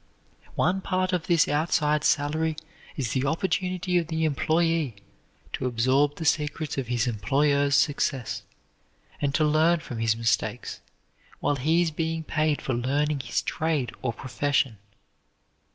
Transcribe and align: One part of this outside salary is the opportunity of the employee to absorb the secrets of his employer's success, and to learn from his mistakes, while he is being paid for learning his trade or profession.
One 0.55 0.81
part 0.81 1.13
of 1.13 1.27
this 1.27 1.47
outside 1.47 2.03
salary 2.03 2.55
is 2.95 3.11
the 3.11 3.27
opportunity 3.27 3.99
of 3.99 4.07
the 4.07 4.25
employee 4.25 4.95
to 5.53 5.67
absorb 5.67 6.15
the 6.15 6.25
secrets 6.25 6.75
of 6.79 6.87
his 6.87 7.05
employer's 7.05 7.75
success, 7.75 8.41
and 9.21 9.31
to 9.35 9.43
learn 9.45 9.79
from 9.81 9.99
his 9.99 10.17
mistakes, 10.17 10.79
while 11.39 11.57
he 11.57 11.83
is 11.83 11.91
being 11.91 12.23
paid 12.23 12.63
for 12.63 12.73
learning 12.73 13.19
his 13.19 13.43
trade 13.43 13.91
or 14.01 14.11
profession. 14.11 14.79